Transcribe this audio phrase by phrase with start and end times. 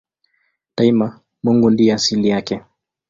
[0.77, 2.61] Daima Mungu ndiye asili yake.